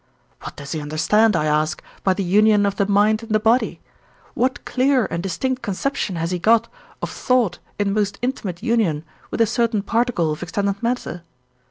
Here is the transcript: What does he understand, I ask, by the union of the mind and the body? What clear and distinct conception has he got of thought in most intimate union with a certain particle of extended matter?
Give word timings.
What 0.41 0.55
does 0.55 0.71
he 0.71 0.81
understand, 0.81 1.35
I 1.35 1.45
ask, 1.45 1.83
by 2.03 2.15
the 2.15 2.23
union 2.23 2.65
of 2.65 2.77
the 2.77 2.87
mind 2.87 3.21
and 3.21 3.31
the 3.31 3.39
body? 3.39 3.81
What 4.33 4.65
clear 4.65 5.05
and 5.11 5.21
distinct 5.21 5.61
conception 5.61 6.15
has 6.15 6.31
he 6.31 6.39
got 6.39 6.67
of 7.03 7.11
thought 7.11 7.59
in 7.77 7.93
most 7.93 8.17
intimate 8.23 8.63
union 8.63 9.03
with 9.29 9.41
a 9.41 9.45
certain 9.45 9.83
particle 9.83 10.31
of 10.31 10.41
extended 10.41 10.81
matter? 10.81 11.21